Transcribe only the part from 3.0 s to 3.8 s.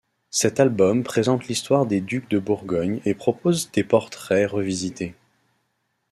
et propose